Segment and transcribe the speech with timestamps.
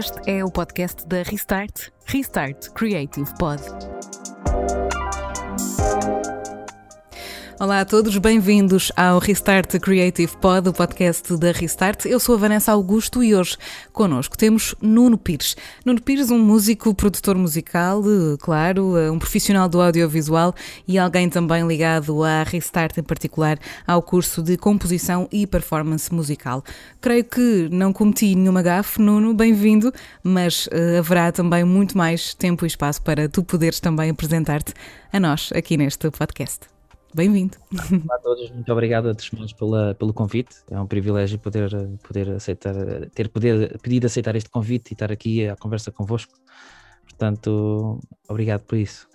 [0.00, 3.60] Este é o podcast da Restart, Restart Creative Pod.
[7.60, 12.06] Olá a todos, bem-vindos ao Restart Creative Pod, o podcast da Restart.
[12.06, 13.58] Eu sou a Vanessa Augusto e hoje
[13.92, 15.58] connosco temos Nuno Pires.
[15.84, 18.02] Nuno Pires, um músico, produtor musical,
[18.40, 20.54] claro, um profissional do audiovisual
[20.88, 26.64] e alguém também ligado à Restart, em particular ao curso de composição e performance musical.
[26.98, 32.64] Creio que não cometi nenhuma gafe, Nuno, bem-vindo, mas uh, haverá também muito mais tempo
[32.64, 34.72] e espaço para tu poderes também apresentar-te
[35.12, 36.79] a nós aqui neste podcast.
[37.12, 37.56] Bem-vindo.
[38.06, 40.56] Olá a todos, muito obrigado a todos pela, pelo convite.
[40.70, 41.70] É um privilégio poder,
[42.06, 42.74] poder aceitar,
[43.12, 46.32] ter poder, pedido aceitar este convite e estar aqui à conversa convosco.
[47.02, 49.09] Portanto, obrigado por isso.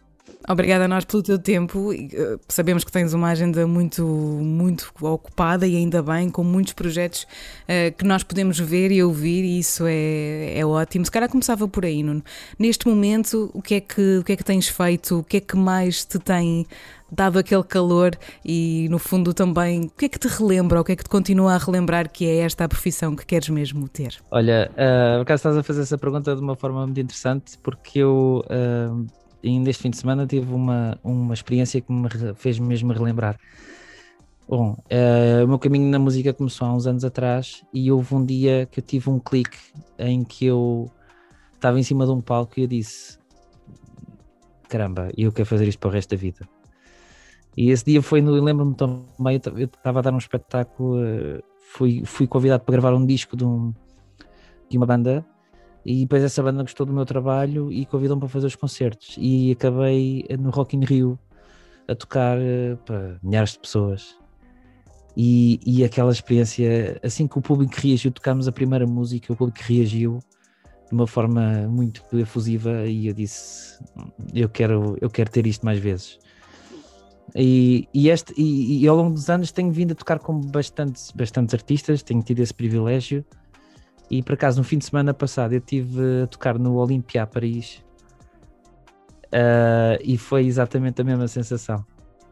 [0.48, 1.92] Obrigada a nós pelo teu tempo.
[1.92, 7.24] Eh, sabemos que tens uma agenda muito, muito ocupada e ainda bem, com muitos projetos
[7.24, 11.04] uh, que nós podemos ver e ouvir, e isso é, é ótimo.
[11.04, 12.24] Se calhar começava por aí, Nuno.
[12.60, 15.20] Neste momento, o que, é que, o que é que tens feito?
[15.20, 16.68] O que é que mais te tem
[17.12, 18.12] dado aquele calor
[18.44, 21.10] e, no fundo, também o que é que te relembra, o que é que te
[21.10, 24.18] continua a relembrar que é esta a profissão que queres mesmo ter?
[24.30, 28.44] Olha, uh, acaso estás a fazer essa pergunta de uma forma muito interessante, porque eu.
[28.46, 33.38] Uh, ainda este fim de semana tive uma, uma experiência que me fez mesmo relembrar.
[34.48, 38.24] Bom, uh, o meu caminho na música começou há uns anos atrás e houve um
[38.24, 39.58] dia que eu tive um clique
[39.98, 40.92] em que eu
[41.54, 43.18] estava em cima de um palco e eu disse:
[44.70, 46.48] Caramba, eu quero fazer isto para o resto da vida.
[47.58, 52.04] E esse dia foi, no, lembro-me também, eu estava a dar um espetáculo, eh, fui,
[52.06, 53.74] fui convidado para gravar um disco de, um,
[54.70, 55.26] de uma banda
[55.86, 59.16] e depois essa banda gostou do meu trabalho e convidou-me para fazer os concertos.
[59.20, 61.20] E acabei no Rock in Rio
[61.88, 64.18] a tocar eh, para milhares de pessoas.
[65.16, 69.60] E, e aquela experiência, assim que o público reagiu, tocámos a primeira música, o público
[69.62, 70.20] reagiu
[70.88, 73.80] de uma forma muito efusiva e eu disse
[74.34, 76.20] eu quero, eu quero ter isto mais vezes.
[77.36, 81.12] E, e, este, e, e, ao longo dos anos tenho vindo a tocar com bastantes,
[81.12, 83.26] bastantes artistas, tenho tido esse privilégio.
[84.10, 87.84] E por acaso, no fim de semana passado, eu estive a tocar no Olympia Paris
[89.26, 91.86] uh, e foi exatamente a mesma sensação.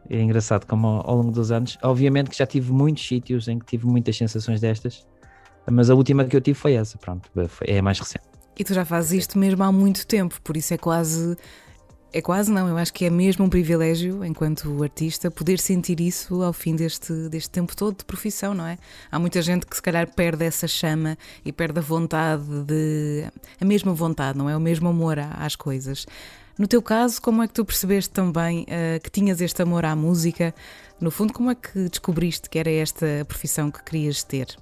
[0.08, 3.58] É engraçado como ao, ao longo dos anos, obviamente que já tive muitos sítios em
[3.58, 5.06] que tive muitas sensações destas,
[5.70, 7.30] mas a última que eu tive foi essa, pronto,
[7.62, 8.24] é a mais recente.
[8.56, 11.36] E tu já fazes isto mesmo há muito tempo, por isso é quase
[12.14, 16.44] é quase não, eu acho que é mesmo um privilégio, enquanto artista, poder sentir isso
[16.44, 18.78] ao fim deste, deste tempo todo de profissão, não é?
[19.10, 23.24] Há muita gente que se calhar perde essa chama e perde a vontade de.
[23.60, 24.56] a mesma vontade, não é?
[24.56, 26.06] O mesmo amor às coisas.
[26.56, 29.96] No teu caso, como é que tu percebeste também uh, que tinhas este amor à
[29.96, 30.54] música?
[31.00, 34.56] No fundo, como é que descobriste que era esta a profissão que querias ter?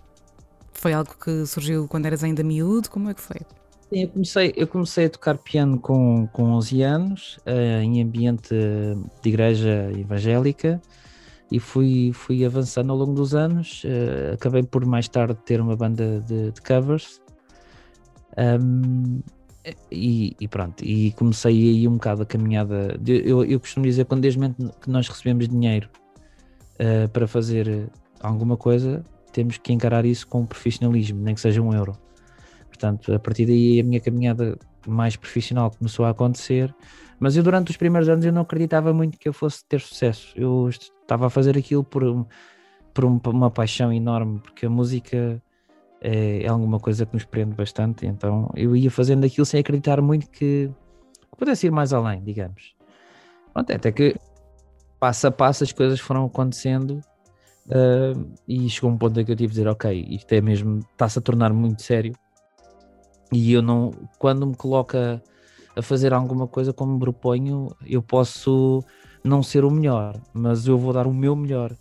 [0.72, 2.88] Foi algo que surgiu quando eras ainda miúdo?
[2.88, 3.42] Como é que foi?
[3.92, 8.54] Sim, eu comecei, eu comecei a tocar piano com, com 11 anos, uh, em ambiente
[8.54, 10.80] de igreja evangélica,
[11.50, 13.84] e fui, fui avançando ao longo dos anos.
[13.84, 17.20] Uh, acabei por mais tarde ter uma banda de, de covers.
[18.38, 19.20] Um,
[19.90, 22.98] e, e, pronto, e comecei aí um bocado a caminhada.
[23.06, 24.40] Eu, eu costumo dizer quando desde
[24.80, 25.90] que nós recebemos dinheiro
[26.80, 31.74] uh, para fazer alguma coisa, temos que encarar isso com profissionalismo, nem que seja um
[31.74, 31.94] euro.
[32.72, 36.74] Portanto, a partir daí a minha caminhada mais profissional começou a acontecer,
[37.20, 40.32] mas eu durante os primeiros anos eu não acreditava muito que eu fosse ter sucesso.
[40.34, 42.26] Eu estava a fazer aquilo por,
[42.94, 45.40] por uma paixão enorme, porque a música
[46.00, 50.00] é, é, alguma coisa que nos prende bastante, então eu ia fazendo aquilo sem acreditar
[50.00, 50.70] muito que,
[51.30, 52.74] que pudesse ir mais além, digamos.
[53.52, 54.16] Pronto, até que
[54.98, 57.02] passo a passo as coisas foram acontecendo
[57.66, 60.78] uh, e chegou um ponto em que eu tive de dizer, ok, isto é mesmo,
[60.78, 62.14] está-se a tornar muito sério
[63.32, 65.22] e eu não, quando me coloca
[65.74, 68.84] a fazer alguma coisa como me proponho, eu posso
[69.24, 71.74] não ser o melhor, mas eu vou dar o meu melhor.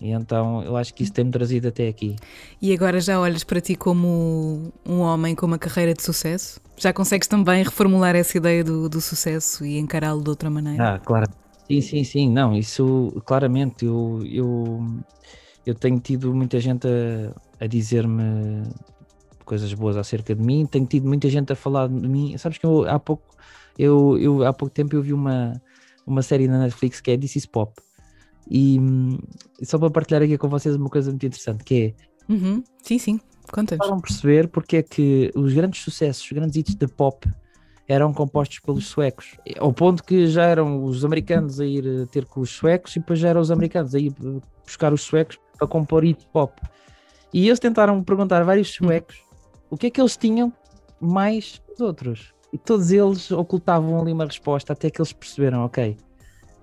[0.00, 2.16] E então eu acho que isso tem-me trazido até aqui.
[2.60, 6.60] E agora já olhas para ti como um homem com uma carreira de sucesso?
[6.76, 10.94] Já consegues também reformular essa ideia do, do sucesso e encará-lo de outra maneira?
[10.94, 11.30] Ah, claro.
[11.66, 12.30] Sim, sim, sim.
[12.30, 13.86] Não, isso claramente.
[13.86, 14.84] Eu, eu,
[15.64, 18.62] eu tenho tido muita gente a, a dizer-me
[19.44, 20.66] coisas boas acerca de mim.
[20.66, 22.36] Tenho tido muita gente a falar de mim.
[22.38, 23.36] Sabes que eu há pouco,
[23.78, 25.60] eu, eu há pouco tempo eu vi uma,
[26.06, 27.72] uma série na Netflix que é This is Pop.
[28.50, 28.78] E,
[29.60, 31.94] e só para partilhar aqui com vocês uma coisa muito interessante que
[32.28, 32.32] é.
[32.32, 32.62] Uhum.
[32.82, 33.20] Sim, sim,
[33.52, 37.28] conta Vão perceber porque é que os grandes sucessos, os grandes hits de pop
[37.86, 42.24] eram compostos pelos suecos, ao ponto que já eram os americanos a ir eh, ter
[42.24, 44.10] com os suecos e depois já eram os americanos a ir
[44.64, 46.60] buscar os suecos para compor hit pop.
[47.32, 49.16] E eles tentaram perguntar a vários suecos
[49.74, 50.52] o que é que eles tinham
[51.00, 52.32] mais os outros.
[52.52, 55.96] E todos eles ocultavam ali uma resposta até que eles perceberam, ok,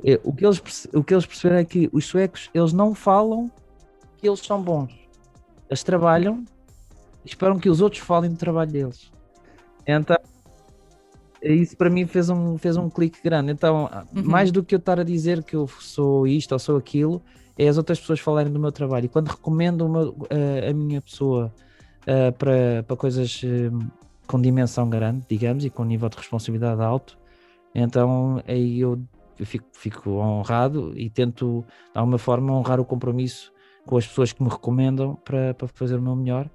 [0.06, 3.52] é, o que eles, o que eles perceberam é que os suecos, eles não falam
[4.18, 4.94] que eles são bons.
[5.70, 6.46] Eles trabalham
[7.26, 9.12] e esperam que os outros falem do trabalho deles.
[9.86, 10.16] Então,
[11.44, 13.52] isso para mim fez um, fez um clique grande.
[13.52, 14.24] Então, uhum.
[14.24, 17.22] mais do que eu estar a dizer que eu sou isto ou sou aquilo,
[17.58, 19.06] é as outras pessoas falarem do meu trabalho.
[19.06, 21.54] E quando recomendo a, a minha pessoa
[22.04, 23.92] uh, para, para coisas uh,
[24.28, 27.18] com dimensão grande, digamos, e com nível de responsabilidade alto,
[27.74, 29.02] então aí eu,
[29.40, 33.52] eu fico, fico honrado e tento, de alguma forma, honrar o compromisso
[33.86, 36.50] com as pessoas que me recomendam para, para fazer o meu melhor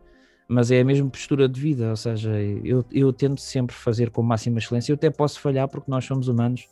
[0.49, 4.23] mas é a mesma postura de vida, ou seja, eu, eu tento sempre fazer com
[4.23, 4.93] máxima excelência.
[4.93, 6.69] Eu até posso falhar porque nós somos humanos,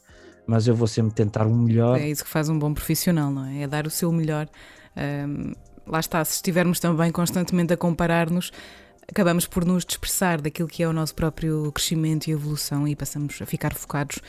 [0.47, 1.99] mas eu vou sempre tentar o melhor.
[1.99, 3.63] É isso que faz um bom profissional, não é?
[3.63, 4.49] É dar o seu melhor.
[4.97, 5.53] Um,
[5.87, 8.51] lá está, se estivermos também constantemente a comparar-nos,
[9.09, 13.41] acabamos por nos dispersar daquilo que é o nosso próprio crescimento e evolução e passamos
[13.41, 14.21] a ficar focados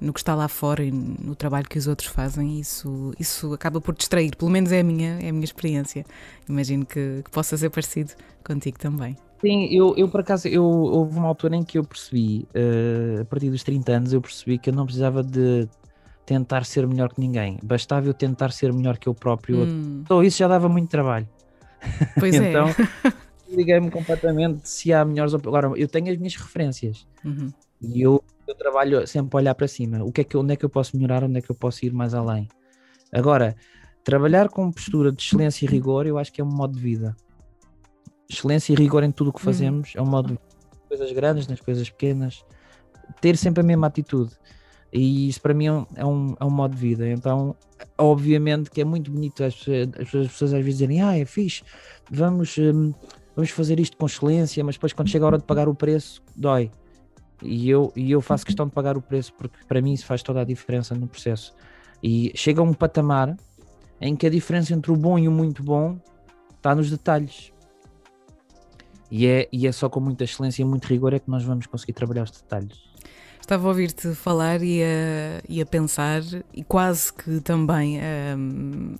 [0.00, 2.58] no que está lá fora e no trabalho que os outros fazem.
[2.58, 6.04] Isso, isso acaba por distrair, pelo menos é a minha, é a minha experiência.
[6.48, 8.12] Imagino que, que possa ser parecido
[8.44, 9.16] contigo também.
[9.40, 13.24] Sim, eu, eu por acaso, eu, houve uma altura em que eu percebi, uh, a
[13.26, 15.68] partir dos 30 anos, eu percebi que eu não precisava de
[16.24, 19.64] tentar ser melhor que ninguém, bastava eu tentar ser melhor que eu próprio.
[19.64, 19.93] Hum.
[20.04, 21.26] Então isso já dava muito trabalho.
[22.20, 22.50] Pois é.
[22.50, 23.12] então, é.
[23.48, 25.34] liguei-me completamente se há melhores.
[25.34, 27.50] Agora, eu tenho as minhas referências uhum.
[27.80, 30.04] e eu, eu, trabalho sempre a olhar para cima.
[30.04, 31.24] O que é que, onde é que eu posso melhorar?
[31.24, 32.48] Onde é que eu posso ir mais além?
[33.10, 33.56] Agora,
[34.02, 37.16] trabalhar com postura de excelência e rigor, eu acho que é um modo de vida.
[38.28, 39.44] Excelência e rigor em tudo o que uhum.
[39.44, 40.00] fazemos uhum.
[40.00, 40.44] é um modo de vida.
[40.70, 42.44] Nas coisas grandes, nas coisas pequenas,
[43.20, 44.32] ter sempre a mesma atitude.
[44.94, 47.08] E isso para mim é um, é um, é um modo de vida.
[47.08, 47.56] Então,
[47.98, 49.54] obviamente que é muito bonito as
[50.00, 51.64] as pessoas às vezes dizerem, ah, é fixe,
[52.10, 52.56] vamos.
[52.56, 52.94] Hum,
[53.34, 56.22] vamos fazer isto com excelência, mas depois quando chega a hora de pagar o preço,
[56.36, 56.70] dói.
[57.42, 60.22] E eu, e eu faço questão de pagar o preço porque para mim isso faz
[60.22, 61.52] toda a diferença no processo.
[62.02, 63.36] E chega a um patamar
[64.00, 65.98] em que a diferença entre o bom e o muito bom
[66.56, 67.52] está nos detalhes.
[69.10, 71.66] E é, e é só com muita excelência e muito rigor é que nós vamos
[71.66, 72.93] conseguir trabalhar os detalhes.
[73.44, 76.22] Estava a ouvir-te falar e a, e a, pensar,
[76.54, 78.36] e quase que também a,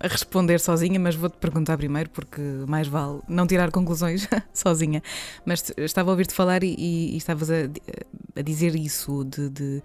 [0.01, 5.03] a responder sozinha, mas vou-te perguntar primeiro, porque mais vale não tirar conclusões sozinha.
[5.47, 7.55] Mas estava a ouvir-te falar e, e, e estavas a,
[8.37, 9.83] a, dizer isso, de, de,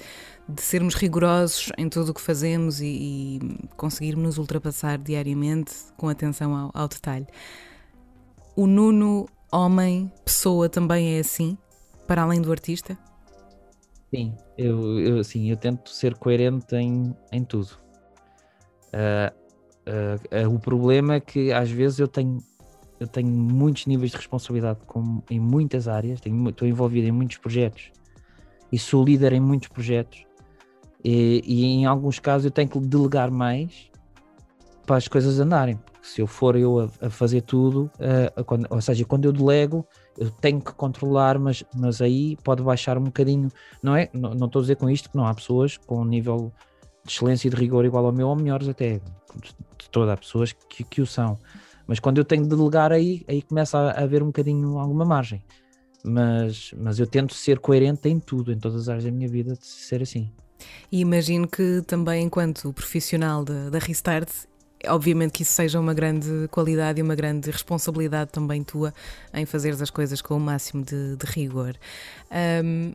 [0.50, 6.10] de, sermos rigorosos em tudo o que fazemos e, e conseguirmos nos ultrapassar diariamente com
[6.10, 7.28] atenção ao, ao detalhe.
[8.58, 11.58] O Nuno, homem, pessoa, também é assim,
[12.06, 12.98] para além do artista?
[14.14, 17.80] Sim, eu, eu, assim, eu tento ser coerente em, em tudo.
[18.94, 19.34] Uh,
[19.88, 22.40] uh, uh, o problema é que às vezes eu tenho,
[23.00, 27.92] eu tenho muitos níveis de responsabilidade com, em muitas áreas, estou envolvido em muitos projetos
[28.70, 30.26] e sou líder em muitos projetos
[31.04, 33.90] e, e em alguns casos eu tenho que delegar mais
[34.86, 35.80] para as coisas andarem.
[36.02, 37.90] Se eu for eu a, a fazer tudo,
[38.46, 39.86] quando, ou seja, quando eu delego,
[40.18, 43.50] eu tenho que controlar, mas, mas aí pode baixar um bocadinho,
[43.82, 44.10] não é?
[44.14, 46.52] Não, não estou a dizer com isto que não há pessoas com um nível
[47.06, 49.00] de excelência e de rigor igual ao meu, ou melhores até,
[49.78, 51.38] de todas as pessoas que, que o são.
[51.88, 55.44] Mas quando eu tenho de delegar aí, aí começa a haver um bocadinho alguma margem.
[56.04, 59.54] Mas, mas eu tento ser coerente em tudo, em todas as áreas da minha vida,
[59.54, 60.32] de ser assim.
[60.92, 64.30] E imagino que também, enquanto profissional da Restart,
[64.88, 68.94] obviamente que isso seja uma grande qualidade e uma grande responsabilidade também tua
[69.34, 71.76] em fazeres as coisas com o máximo de, de rigor.
[72.64, 72.94] Um,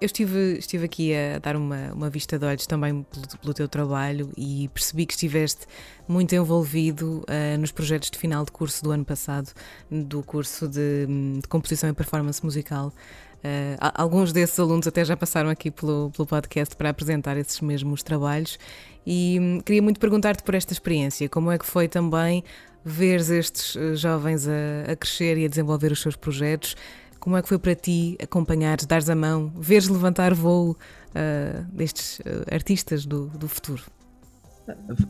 [0.00, 3.68] eu estive, estive aqui a dar uma, uma vista de olhos também pelo, pelo teu
[3.68, 5.66] trabalho e percebi que estiveste
[6.08, 9.52] muito envolvido uh, nos projetos de final de curso do ano passado,
[9.90, 11.06] do curso de,
[11.40, 12.92] de composição e performance musical.
[13.40, 18.02] Uh, alguns desses alunos até já passaram aqui pelo, pelo podcast para apresentar esses mesmos
[18.02, 18.58] trabalhos
[19.06, 22.44] e hum, queria muito perguntar-te por esta experiência, como é que foi também
[22.84, 26.76] ver estes eh, jovens a, a, crescer e a desenvolver os seus projetos?
[27.18, 32.18] Como é que foi para ti acompanhares, dares a mão, veres levantar voo uh, destes
[32.20, 33.82] uh, artistas do, do futuro?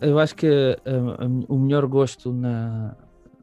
[0.01, 2.97] Eu acho que uh, o melhor gosto na,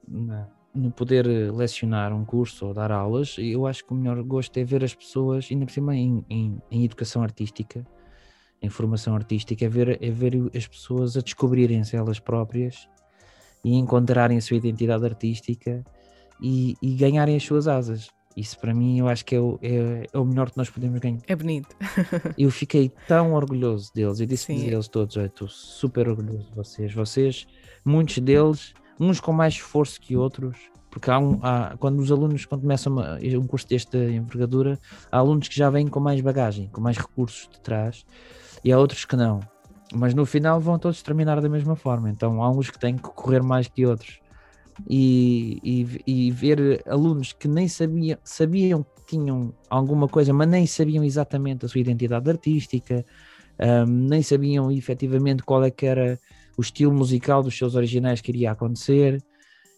[0.05, 4.57] na, no poder lecionar um curso ou dar aulas, eu acho que o melhor gosto
[4.57, 7.85] é ver as pessoas, ainda por cima em, em, em educação artística,
[8.61, 12.87] em formação artística, é ver, é ver as pessoas a descobrirem-se elas próprias
[13.63, 15.83] e encontrarem a sua identidade artística
[16.41, 18.09] e, e, ganharem as suas asas.
[18.35, 20.99] Isso para mim eu acho que é o, é, é o melhor que nós podemos
[20.99, 21.19] ganhar.
[21.27, 21.75] É bonito.
[22.37, 24.19] eu fiquei tão orgulhoso deles.
[24.19, 26.93] Eu disse a eles todos: estou super orgulhoso de vocês.
[26.93, 27.47] Vocês,
[27.83, 30.57] muitos deles, uns com mais esforço que outros,
[30.89, 34.79] porque há, um, há quando os alunos quando começam uma, um curso desta envergadura,
[35.11, 38.05] há alunos que já vêm com mais bagagem, com mais recursos de trás,
[38.63, 39.39] e há outros que não.
[39.93, 42.09] Mas no final vão todos terminar da mesma forma.
[42.09, 44.19] Então há uns que têm que correr mais que outros.
[44.87, 50.67] E, e, e ver alunos que nem sabiam, sabiam que tinham alguma coisa, mas nem
[50.67, 53.03] sabiam exatamente a sua identidade artística,
[53.59, 56.19] um, nem sabiam efetivamente qual é que era
[56.57, 59.23] o estilo musical dos seus originais que iria acontecer.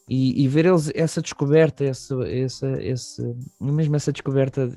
[0.09, 4.73] E, e ver eles essa descoberta, essa, essa, essa, mesmo essa descoberta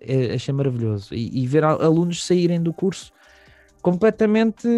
[0.00, 1.14] é, achei maravilhoso.
[1.14, 3.12] E, e ver alunos saírem do curso
[3.82, 4.68] completamente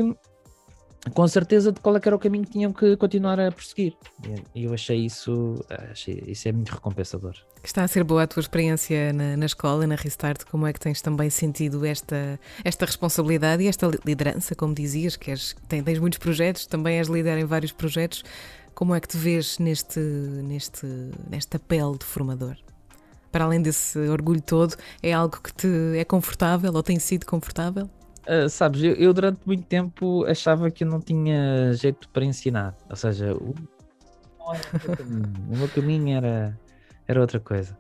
[1.11, 3.95] com certeza de qual é era o caminho que tinham que continuar a prosseguir.
[4.55, 7.35] E eu achei isso, achei, isso é muito recompensador.
[7.63, 10.81] Está a ser boa a tua experiência na, na, escola, na Restart, como é que
[10.81, 16.19] tens também sentido esta, esta responsabilidade e esta liderança, como dizias, que és, tens muitos
[16.19, 18.25] projetos, também és líder em vários projetos,
[18.75, 20.87] como é que te vês neste, neste,
[21.29, 22.57] nesta pele de formador?
[23.31, 27.89] Para além desse orgulho todo, é algo que te é confortável ou tem sido confortável?
[28.27, 32.95] Uh, sabes, eu, eu, durante muito tempo achava que não tinha jeito para ensinar, ou
[32.95, 33.53] seja, o,
[35.51, 36.59] o meu caminho era,
[37.09, 37.77] era outra coisa.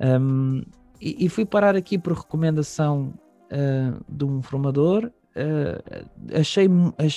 [0.00, 0.62] Um,
[0.98, 3.12] e, e, fui parar aqui por recomendação
[3.52, 5.12] uh, de um formador.
[5.36, 6.66] Uh, achei,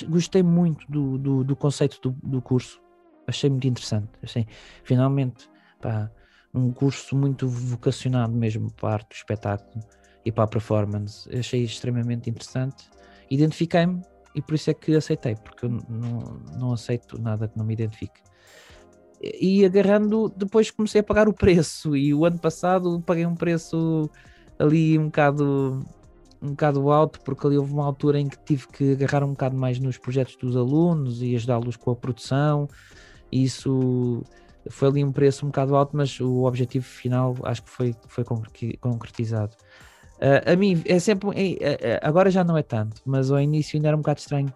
[0.06, 2.78] gostei muito do, do, do conceito do, do, curso,
[3.26, 4.10] achei muito interessante.
[4.22, 4.46] Achei
[4.82, 5.48] finalmente
[5.80, 6.10] pá,
[6.52, 9.82] um curso muito vocacionado mesmo para a arte do espetáculo
[10.24, 11.28] e para a performance.
[11.36, 12.88] Achei extremamente interessante.
[13.30, 14.02] Identifiquei-me
[14.34, 17.74] e por isso é que aceitei, porque eu não, não aceito nada que não me
[17.74, 18.20] identifique.
[19.22, 21.96] E agarrando, depois comecei a pagar o preço.
[21.96, 24.10] E o ano passado paguei um preço
[24.58, 25.84] ali um bocado,
[26.42, 29.56] um bocado alto, porque ali houve uma altura em que tive que agarrar um bocado
[29.56, 32.68] mais nos projetos dos alunos e ajudá-los com a produção.
[33.30, 34.22] E isso
[34.68, 38.24] foi ali um preço um bocado alto, mas o objetivo final acho que foi, foi
[38.80, 39.56] concretizado.
[40.24, 41.28] Uh, a mim é sempre.
[41.60, 44.50] É, é, agora já não é tanto, mas ao início ainda era um bocado estranho.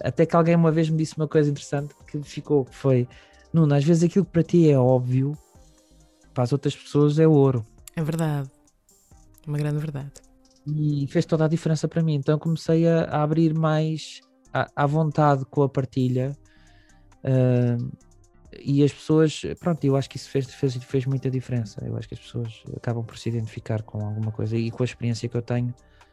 [0.00, 3.08] Até que alguém uma vez me disse uma coisa interessante que ficou: que foi,
[3.52, 5.36] Nuno, às vezes aquilo que para ti é óbvio,
[6.32, 7.66] para as outras pessoas é ouro.
[7.96, 8.48] É verdade.
[9.48, 10.12] Uma grande verdade.
[10.64, 12.14] E fez toda a diferença para mim.
[12.14, 14.20] Então comecei a, a abrir mais
[14.52, 16.36] à, à, vontade com a partilha.
[17.24, 17.90] Uh,
[18.58, 21.84] e as pessoas, pronto, eu acho que isso fez, fez, fez muita diferença.
[21.84, 24.86] Eu acho que as pessoas acabam por se identificar com alguma coisa e com a
[24.86, 25.72] experiência que eu tenho.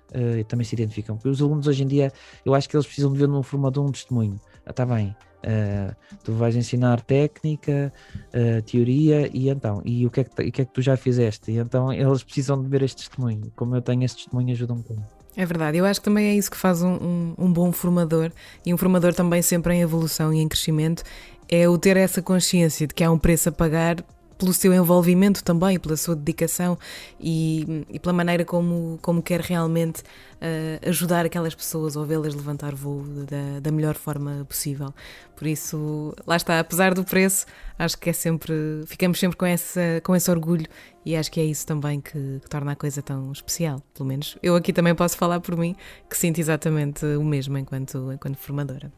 [0.10, 2.14] Uh, também se identificam, porque os alunos hoje em dia
[2.46, 4.40] eu acho que eles precisam de ver num formador um testemunho.
[4.66, 5.14] Ah, bem,
[5.44, 7.92] uh, tu vais ensinar técnica,
[8.34, 10.96] uh, teoria e então, e o que, é que, o que é que tu já
[10.96, 11.52] fizeste?
[11.52, 13.52] E então eles precisam de ver este testemunho.
[13.54, 15.04] Como eu tenho esse testemunho, ajuda um pouco.
[15.36, 18.32] É verdade, eu acho que também é isso que faz um, um, um, bom formador
[18.66, 21.04] e um formador também sempre em evolução e em crescimento
[21.50, 24.04] é o ter essa consciência de que há um preço a pagar
[24.38, 26.78] pelo seu envolvimento também, pela sua dedicação
[27.20, 32.76] e, e pela maneira como, como quer realmente uh, ajudar aquelas pessoas ou vê-las levantar
[32.76, 34.94] voo da, da melhor forma possível.
[35.36, 37.46] Por isso, lá está, apesar do preço,
[37.78, 38.54] acho que é sempre,
[38.86, 40.68] ficamos sempre com, essa, com esse orgulho
[41.06, 43.82] e acho que é isso também que, que torna a coisa tão especial.
[43.94, 45.76] Pelo menos eu aqui também posso falar por mim,
[46.10, 48.92] que sinto exatamente o mesmo enquanto, enquanto formadora.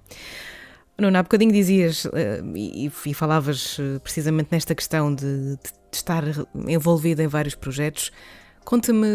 [0.99, 2.09] Nuno, há bocadinho dizias uh,
[2.55, 5.59] e, e, falavas uh, precisamente nesta questão de, de,
[5.91, 6.23] estar
[6.67, 8.11] envolvido em vários projetos.
[8.65, 9.07] Conta-me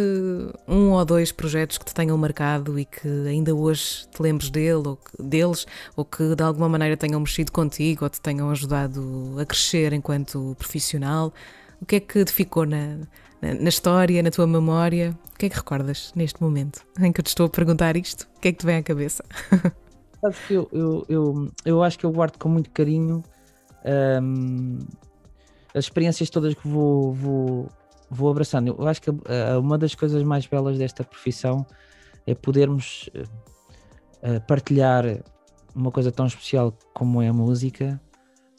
[0.66, 4.88] um ou dois projetos que te tenham marcado e que ainda hoje te lembres dele,
[4.88, 9.36] ou que, deles, ou que de alguma maneira tenham mexido contigo ou te tenham ajudado
[9.38, 11.32] a crescer enquanto profissional.
[11.80, 12.96] O que é que te ficou na,
[13.40, 15.16] na, na história, na tua memória?
[15.34, 18.26] O que é que recordas neste momento em que eu te estou a perguntar isto?
[18.36, 19.22] O que é que te vem à cabeça?
[20.24, 23.22] Sabes que eu, eu, eu, eu acho que eu guardo com muito carinho
[24.22, 24.78] um,
[25.74, 27.68] as experiências todas que vou, vou,
[28.08, 28.68] vou abraçando.
[28.68, 29.20] Eu acho que uh,
[29.60, 31.66] uma das coisas mais belas desta profissão
[32.26, 35.04] é podermos uh, partilhar
[35.74, 38.00] uma coisa tão especial como é a música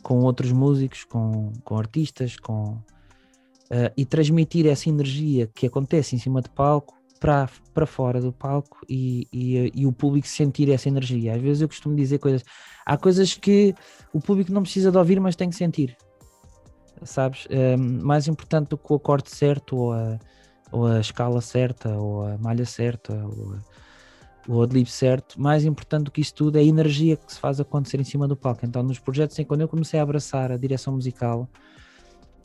[0.03, 6.19] com outros músicos, com, com artistas, com, uh, e transmitir essa energia que acontece em
[6.19, 10.87] cima de palco para, para fora do palco e, e, e, o público sentir essa
[10.87, 11.35] energia.
[11.35, 12.43] Às vezes eu costumo dizer coisas,
[12.85, 13.73] há coisas que
[14.13, 15.97] o público não precisa de ouvir, mas tem que sentir,
[17.03, 17.47] sabes?
[17.49, 20.19] Um, mais importante do que o acorde certo, ou a,
[20.71, 23.59] ou a escala certa, ou a malha certa, ou, a,
[24.47, 27.59] o adlib certo, mais importante do que isso tudo é a energia que se faz
[27.59, 28.65] acontecer em cima do palco.
[28.65, 31.49] Então, nos projetos, quando eu comecei a abraçar a direção musical,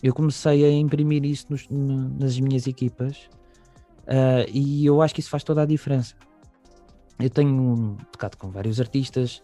[0.03, 3.29] eu comecei a imprimir isso nos, nas minhas equipas
[4.07, 6.15] Uh, e eu acho que isso faz toda a diferença.
[7.19, 9.43] Eu tenho tocado com vários artistas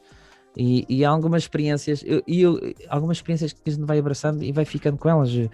[0.56, 4.42] E, e há algumas experiências, e eu, eu, algumas experiências que a gente vai abraçando
[4.42, 5.30] e vai ficando com elas.
[5.34, 5.50] Uh,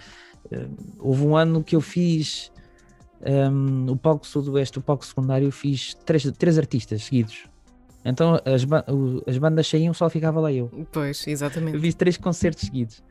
[1.00, 2.52] houve um ano que eu fiz
[3.21, 7.47] um, o palco sudoeste, o palco secundário, fiz três, três artistas seguidos.
[8.04, 8.64] Então as,
[9.26, 10.71] as bandas saíam, só ficava lá eu.
[10.92, 11.75] Pois, exatamente.
[11.75, 13.02] Eu fiz três concertos seguidos.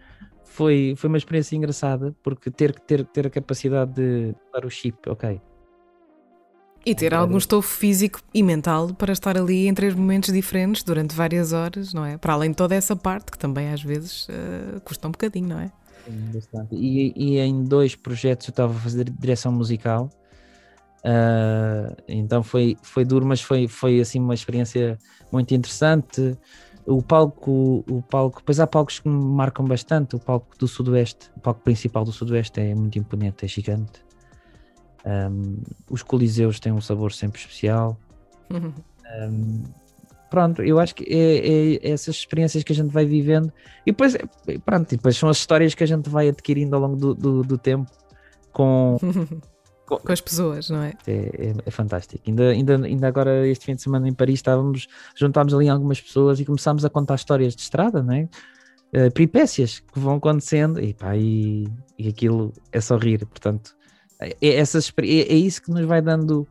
[0.45, 5.09] Foi, foi uma experiência engraçada, porque ter, ter, ter a capacidade de dar o chip,
[5.09, 5.41] ok.
[6.85, 11.15] E ter algum estofo físico e mental para estar ali em três momentos diferentes durante
[11.15, 12.17] várias horas, não é?
[12.17, 15.59] Para além de toda essa parte que também às vezes uh, custa um bocadinho, não
[15.59, 15.71] é?
[16.33, 16.75] bastante.
[16.75, 20.09] E, e, em dois projetos eu estava a fazer direção musical,
[21.05, 24.97] uh, então foi, foi duro, mas foi, foi assim uma experiência
[25.31, 26.35] muito interessante.
[26.85, 30.15] O palco, o palco, depois há palcos que me marcam bastante.
[30.15, 34.01] O palco do Sudoeste, o palco principal do Sudoeste é muito imponente, é gigante.
[35.05, 35.57] Um,
[35.89, 37.97] os Coliseus têm um sabor sempre especial.
[39.13, 39.63] Um,
[40.29, 43.51] pronto, eu acho que é, é, essas experiências que a gente vai vivendo
[43.85, 44.17] e depois,
[44.65, 47.43] pronto, e depois são as histórias que a gente vai adquirindo ao longo do, do,
[47.43, 47.91] do tempo
[48.53, 48.97] com,
[49.85, 50.93] com, com, as pessoas, não é?
[51.05, 52.23] É, é, é, fantástico.
[52.25, 56.39] Ainda, ainda, ainda agora, este fim de semana em Paris, estávamos, juntámos ali algumas pessoas
[56.39, 58.29] e começámos a contar histórias de estrada, não é?
[58.93, 61.67] Uh, peripécias que vão acontecendo e, pá, e,
[61.97, 63.80] e aquilo é só rir, portanto, é, é
[64.41, 66.47] essas, é, é isso que nos vai dando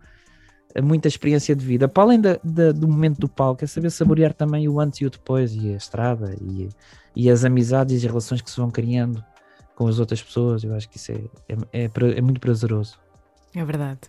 [0.82, 1.88] muita experiência de vida.
[1.88, 5.06] Para além da, da, do momento do palco, é saber saborear também o antes e
[5.06, 6.68] o depois, e a estrada, e,
[7.16, 9.24] e as amizades e as relações que se vão criando
[9.74, 10.62] com as outras pessoas.
[10.62, 12.98] Eu acho que isso é, é, é, é muito prazeroso.
[13.54, 14.00] É verdade.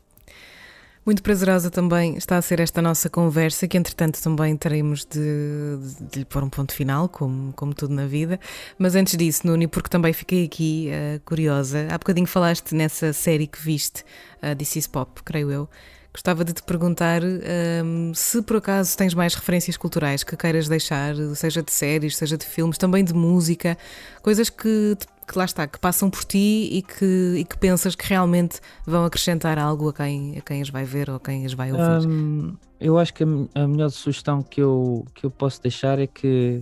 [1.04, 6.04] Muito prazerosa também está a ser esta nossa conversa, que entretanto também teremos de, de,
[6.12, 8.40] de lhe pôr um ponto final, como, como tudo na vida.
[8.78, 13.48] Mas antes disso, Nuni, porque também fiquei aqui uh, curiosa, há bocadinho falaste nessa série
[13.48, 14.04] que viste,
[14.44, 15.70] uh, This is Pop, creio eu.
[16.14, 21.16] Gostava de te perguntar um, se por acaso tens mais referências culturais que queiras deixar,
[21.36, 23.78] seja de séries, seja de filmes, também de música,
[24.22, 28.06] coisas que, que lá está, que passam por ti e que, e que pensas que
[28.06, 31.54] realmente vão acrescentar algo a quem, a quem as vai ver ou a quem as
[31.54, 32.06] vai ouvir.
[32.06, 36.08] Um, eu acho que a, a, melhor sugestão que eu, que eu posso deixar é
[36.08, 36.62] que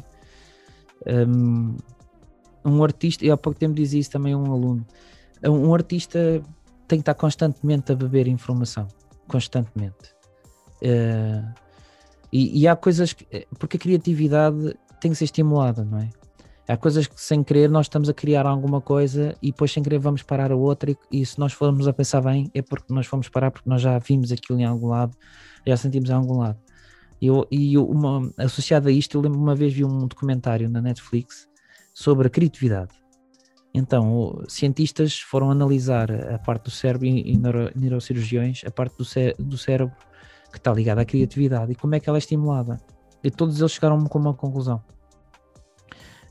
[1.08, 1.76] um,
[2.64, 4.86] um artista, e há pouco tempo dizia isso também a um aluno,
[5.44, 6.40] um artista
[6.88, 8.88] tem que estar constantemente a beber informação
[9.30, 10.14] constantemente.
[10.82, 11.54] Uh,
[12.32, 16.10] e, e, há coisas que, eh, porque a criatividade tem que ser estimulada, não é?
[16.68, 19.98] Há coisas que sem querer nós estamos a criar alguma coisa e depois sem querer
[19.98, 23.08] vamos parar a outra e, e se nós formos a pensar bem é porque nós
[23.08, 25.18] fomos parar porque nós já vimos aquilo em algum lado,
[25.66, 26.60] já sentimos em algum lado.
[27.20, 31.48] Eu, e uma, associado a isto, eu lembro uma vez vi um documentário na Netflix
[31.94, 32.94] sobre a criatividade
[33.74, 39.34] então, cientistas foram analisar a parte do cérebro e, neuro, neurocirurgiões, a parte do, cé
[39.38, 39.96] do cérebro
[40.52, 42.80] que está ligada à criatividade e como é que ela é estimulada.
[43.24, 44.82] E todos eles chegaram com uma conclusão: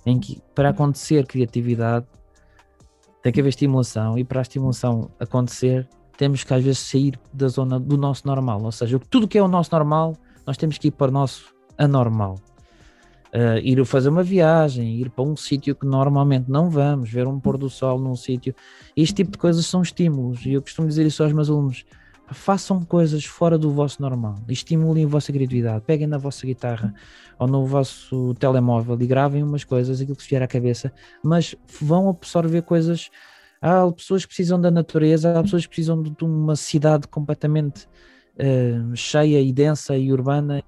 [0.04, 2.06] em que para acontecer criatividade
[3.22, 7.48] tem que haver estimulação, e para a estimulação acontecer, temos que às vezes sair da
[7.48, 8.62] zona do nosso normal.
[8.62, 11.54] Ou seja, tudo que é o nosso normal, nós temos que ir para o nosso
[11.76, 12.36] anormal
[13.34, 17.38] uh, ir fazer uma viagem, ir para um sítio que normalmente não vamos, ver um
[17.38, 18.54] pôr do sol num sítio.
[18.96, 21.84] Este tipo de coisas são estímulos e eu costumo dizer isso aos meus alunos.
[22.30, 26.94] Façam coisas fora do vosso normal, estimulem a vossa criatividade, peguem na vossa guitarra
[27.38, 32.10] ou no vosso telemóvel e gravem umas coisas, aquilo que vier à cabeça, mas vão
[32.10, 33.08] absorver coisas.
[33.62, 37.88] Há pessoas que precisam da natureza, há pessoas que precisam de uma cidade completamente
[38.36, 40.62] uh, cheia e densa e urbana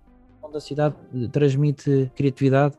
[0.50, 0.96] da cidade
[1.32, 2.76] transmite criatividade,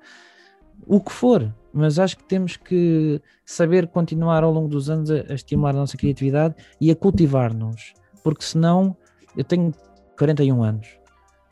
[0.86, 5.34] o que for, mas acho que temos que saber continuar ao longo dos anos a,
[5.34, 8.96] estimular a nossa criatividade e a cultivar-nos, porque senão
[9.38, 9.74] eu tenho
[10.18, 10.88] 41 anos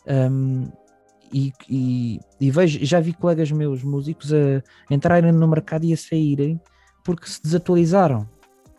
[0.07, 0.63] um,
[1.31, 5.97] e, e, e, vejo, já vi colegas meus músicos a entrarem no mercado e a
[5.97, 6.59] saírem
[7.03, 8.27] porque se desatualizaram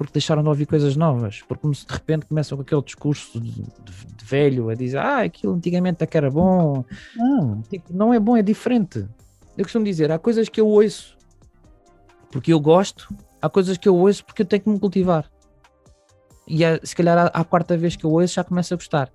[0.00, 4.06] porque deixaram de ouvir coisas novas, porque de repente começam com aquele discurso de, de,
[4.16, 6.82] de velho a dizer ah, aquilo antigamente é que era bom.
[7.14, 9.06] Não, tipo, não é bom, é diferente.
[9.58, 11.18] Eu costumo dizer, há coisas que eu ouço
[12.30, 15.30] porque eu gosto, há coisas que eu ouço porque eu tenho que me cultivar.
[16.48, 19.12] E é, se calhar à, quarta vez que eu ouço já começo a gostar.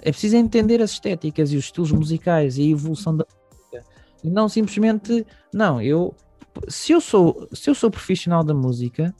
[0.00, 3.84] É preciso entender as estéticas e os estilos musicais e a evolução da música.
[4.24, 6.12] E não simplesmente, não, eu
[6.66, 9.14] se eu sou, se eu sou profissional da música,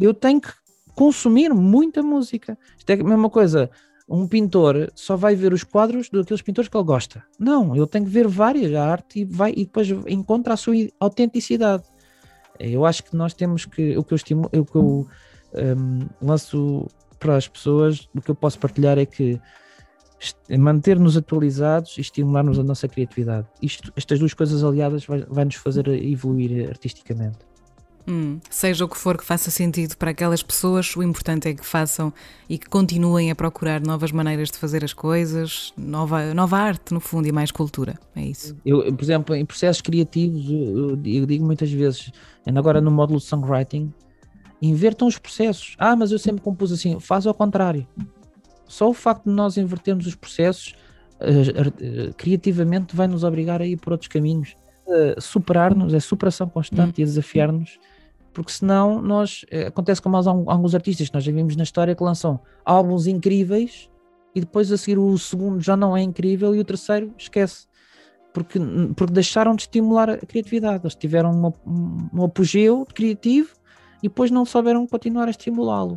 [0.00, 0.52] eu tenho que
[0.94, 2.58] consumir muita música.
[2.76, 3.70] Isto é a mesma coisa.
[4.08, 7.24] Um pintor só vai ver os quadros daqueles pintores que ele gosta.
[7.38, 10.74] Não, ele tem que ver várias a arte e, vai, e depois encontra a sua
[11.00, 11.84] autenticidade.
[12.58, 13.96] Eu acho que nós temos que.
[13.96, 15.08] O que eu, estimo, o que eu
[15.54, 16.86] um, lanço
[17.18, 19.40] para as pessoas, o que eu posso partilhar é que
[20.58, 23.46] manter-nos atualizados e estimular-nos a nossa criatividade.
[23.60, 27.38] Isto, estas duas coisas aliadas vai, vai nos fazer evoluir artisticamente.
[28.06, 31.64] Hum, seja o que for que faça sentido para aquelas pessoas, o importante é que
[31.64, 32.12] façam
[32.48, 37.00] e que continuem a procurar novas maneiras de fazer as coisas, nova, nova arte, no
[37.00, 37.98] fundo, e mais cultura.
[38.14, 38.54] É isso.
[38.64, 42.12] Eu, por exemplo, em processos criativos, eu, eu digo muitas vezes,
[42.46, 43.92] ainda agora no módulo de songwriting,
[44.60, 45.74] invertam os processos.
[45.78, 47.86] Ah, mas eu sempre compus assim, faz ao contrário.
[48.66, 50.74] Só o facto de nós invertermos os processos
[51.20, 54.56] uh, uh, criativamente vai nos obrigar a ir por outros caminhos.
[54.86, 57.02] Uh, superar-nos, é superação constante hum.
[57.02, 57.78] e desafiar-nos
[58.34, 62.02] porque senão nós eh, acontece como alguns artistas que nós já vimos na história que
[62.02, 63.88] lançam álbuns incríveis
[64.34, 67.66] e depois a seguir o segundo já não é incrível e o terceiro esquece
[68.32, 68.58] porque,
[68.96, 70.80] porque deixaram de estimular a criatividade.
[70.82, 71.54] Eles tiveram uma,
[72.12, 73.50] um apogeu criativo
[74.02, 75.96] e depois não souberam continuar a estimulá-lo.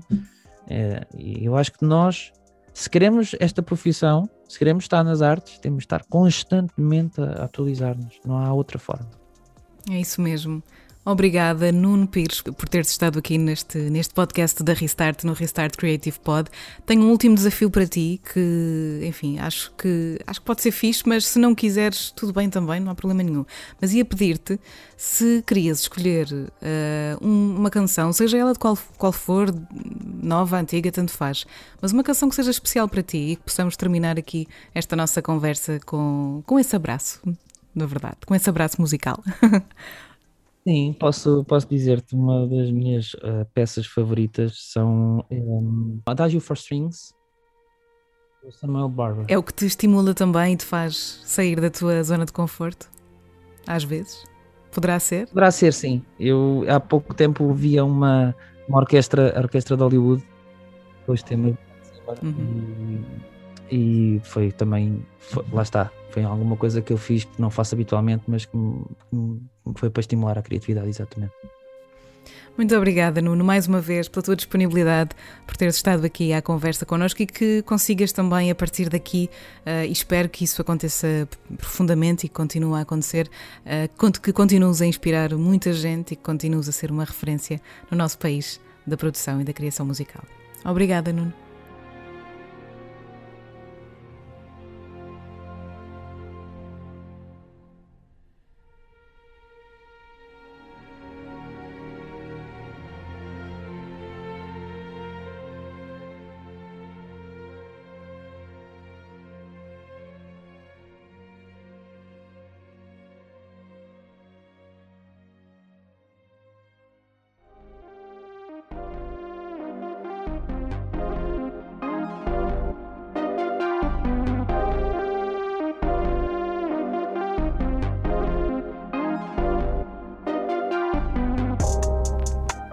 [0.69, 2.32] É, eu acho que nós
[2.71, 8.19] se queremos esta profissão se queremos estar nas artes temos de estar constantemente a atualizar-nos.
[8.23, 9.10] Não há outra forma.
[9.89, 10.62] É isso mesmo
[11.10, 16.20] Obrigada, Nuno Pires, por teres estado aqui neste, neste podcast da Restart, no Restart Creative
[16.20, 16.50] Pod.
[16.86, 21.04] Tenho um último desafio para ti, que, enfim, acho que, acho que pode ser fixe,
[21.06, 23.46] mas se não quiseres, tudo bem também, não há problema nenhum.
[23.80, 24.60] Mas ia pedir-te
[24.98, 29.48] se querias escolher uh, uma canção, seja ela de qual, qual for,
[30.22, 31.46] nova, antiga, tanto faz,
[31.82, 35.22] mas uma canção que seja especial para ti e que possamos terminar aqui esta nossa
[35.22, 37.22] conversa com, com esse abraço,
[37.74, 39.24] na verdade, com esse abraço musical.
[40.67, 47.13] Sim, posso, posso dizer-te, uma das minhas uh, peças favoritas são um, Adagio for Strings,
[48.43, 49.23] do Samuel Barber.
[49.30, 52.89] É o que te estimula também e te faz sair da tua zona de conforto?
[53.65, 54.25] Às vezes?
[54.69, 55.27] Poderá ser?
[55.30, 56.03] Poderá ser, sim.
[56.19, 58.36] Eu há pouco tempo via uma,
[58.67, 60.21] uma orquestra, a orquestra de Hollywood,
[61.08, 61.56] dois temas
[62.21, 63.06] uhum.
[63.71, 67.50] e, e, foi também, foi, lá está, foi alguma coisa que eu fiz que não
[67.50, 68.58] faço habitualmente, mas que,
[69.76, 71.34] foi para estimular a criatividade, exatamente.
[72.58, 75.12] Muito obrigada, Nuno, mais uma vez pela tua disponibilidade,
[75.46, 79.86] por teres estado aqui à conversa connosco e que consigas também, a partir daqui, uh,
[79.86, 83.30] espero que isso aconteça profundamente e que continue a acontecer,
[83.63, 87.98] uh, que continues a inspirar muita gente e que continues a ser uma referência no
[87.98, 90.24] nosso país da produção e da criação musical.
[90.65, 91.46] Obrigada, Nuno.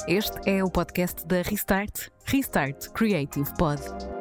[0.07, 4.14] Este é o podcast da Restart, Restart Creative Pod.